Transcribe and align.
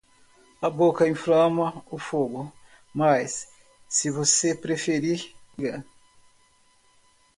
A 0.63 0.67
boca 0.67 1.07
inflama 1.07 1.83
o 1.91 1.95
fogo, 1.99 2.51
mas, 2.91 3.47
se 3.87 4.09
você 4.09 4.55
preferir, 4.55 5.31
desliga. 5.55 5.85